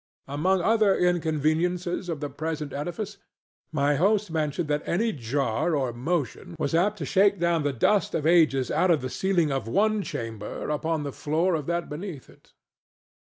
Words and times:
Among 0.27 0.63
other 0.63 0.97
inconveniences 0.97 2.09
of 2.09 2.21
the 2.21 2.29
present 2.31 2.73
edifice, 2.73 3.17
mine 3.71 3.97
host 3.97 4.31
mentioned 4.31 4.67
that 4.67 4.81
any 4.87 5.13
jar 5.13 5.75
or 5.75 5.93
motion 5.93 6.55
was 6.57 6.73
apt 6.73 6.97
to 6.97 7.05
shake 7.05 7.37
down 7.37 7.61
the 7.61 7.71
dust 7.71 8.15
of 8.15 8.25
ages 8.25 8.71
out 8.71 8.89
of 8.89 9.01
the 9.01 9.11
ceiling 9.11 9.51
of 9.51 9.67
one 9.67 10.01
chamber 10.01 10.71
upon 10.71 11.03
the 11.03 11.13
floor 11.13 11.53
of 11.53 11.67
that 11.67 11.87
beneath 11.87 12.31
it. 12.31 12.51